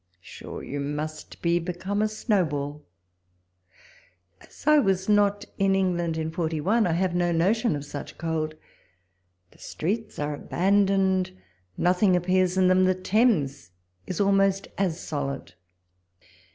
Sure 0.19 0.63
you 0.63 0.79
must 0.79 1.43
be 1.43 1.59
become 1.59 2.01
a 2.01 2.07
snowball! 2.07 2.83
As 4.41 4.65
I 4.65 4.79
was 4.79 5.07
not 5.07 5.45
in 5.59 5.75
England 5.75 6.17
in 6.17 6.31
forty 6.31 6.59
walpole's 6.59 6.85
letters. 6.85 6.99
73 7.01 7.09
one, 7.09 7.21
I 7.21 7.23
have 7.27 7.35
no 7.35 7.45
notion 7.45 7.75
of 7.75 7.85
such 7.85 8.17
cold. 8.17 8.55
The 9.51 9.59
streets 9.59 10.17
are 10.17 10.33
abandoned; 10.33 11.37
nothing 11.77 12.15
appears 12.15 12.57
in 12.57 12.67
them: 12.67 12.85
the 12.85 12.95
Thames 12.95 13.69
is 14.07 14.19
ahnost 14.19 14.65
as 14.75 14.99
solid. 14.99 15.53